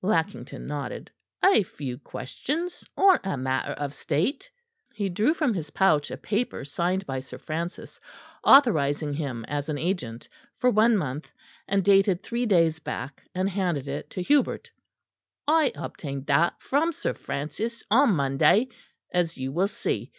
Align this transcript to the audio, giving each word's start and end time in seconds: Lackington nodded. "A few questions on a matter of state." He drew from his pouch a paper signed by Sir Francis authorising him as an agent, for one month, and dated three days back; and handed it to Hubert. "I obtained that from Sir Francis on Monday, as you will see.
Lackington 0.00 0.66
nodded. 0.66 1.10
"A 1.44 1.62
few 1.62 1.98
questions 1.98 2.88
on 2.96 3.18
a 3.22 3.36
matter 3.36 3.72
of 3.72 3.92
state." 3.92 4.50
He 4.94 5.10
drew 5.10 5.34
from 5.34 5.52
his 5.52 5.68
pouch 5.68 6.10
a 6.10 6.16
paper 6.16 6.64
signed 6.64 7.04
by 7.04 7.20
Sir 7.20 7.36
Francis 7.36 8.00
authorising 8.42 9.12
him 9.12 9.44
as 9.46 9.68
an 9.68 9.76
agent, 9.76 10.26
for 10.56 10.70
one 10.70 10.96
month, 10.96 11.30
and 11.68 11.84
dated 11.84 12.22
three 12.22 12.46
days 12.46 12.78
back; 12.78 13.28
and 13.34 13.50
handed 13.50 13.86
it 13.86 14.08
to 14.08 14.22
Hubert. 14.22 14.70
"I 15.46 15.70
obtained 15.74 16.24
that 16.28 16.62
from 16.62 16.94
Sir 16.94 17.12
Francis 17.12 17.84
on 17.90 18.14
Monday, 18.16 18.68
as 19.12 19.36
you 19.36 19.52
will 19.52 19.68
see. 19.68 20.10